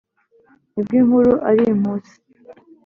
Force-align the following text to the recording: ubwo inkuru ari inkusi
ubwo 0.77 0.93
inkuru 1.01 1.33
ari 1.49 1.63
inkusi 1.71 2.15